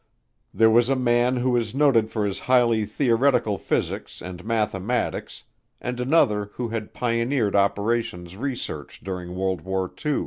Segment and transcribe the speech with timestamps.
[0.51, 5.43] There was a man who is noted for his highly theoretical physics and mathematics,
[5.79, 10.19] and another who had pioneered operations research during World War II.